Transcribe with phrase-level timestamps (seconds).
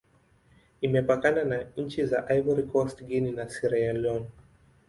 [0.81, 4.27] Imepakana na nchi za Ivory Coast, Guinea, na Sierra Leone.